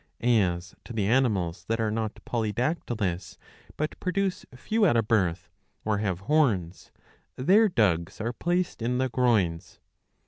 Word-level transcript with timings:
As 0.21 0.73
to 0.85 0.93
the 0.93 1.05
animals 1.05 1.63
that 1.67 1.79
are 1.79 1.91
not 1.91 2.15
polydactylous 2.25 3.37
but 3.77 3.99
produce 3.99 4.47
few 4.55 4.83
at 4.87 4.97
a 4.97 5.03
birth, 5.03 5.47
or 5.85 5.99
have 5.99 6.21
horns, 6.21 6.89
their 7.35 7.69
dugs 7.69 8.19
are 8.19 8.33
placed 8.33 8.81
in 8.81 8.97
the 8.97 9.09
groins. 9.09 9.77